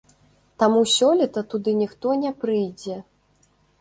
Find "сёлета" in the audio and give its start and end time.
0.93-1.43